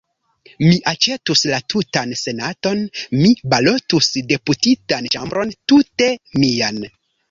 Mi 0.61 0.77
aĉetus 0.91 1.43
la 1.51 1.59
tutan 1.73 2.17
senaton; 2.23 2.83
mi 3.21 3.37
balotus 3.55 4.13
deputitan 4.35 5.15
ĉambron 5.17 5.57
tute 5.75 6.15
mian! 6.45 6.87